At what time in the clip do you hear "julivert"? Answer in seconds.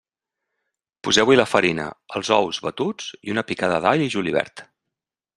4.15-4.65